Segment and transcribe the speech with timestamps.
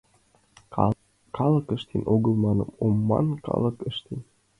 [1.35, 4.19] Калык ыштен огыл манын ом ман, калык ыштен.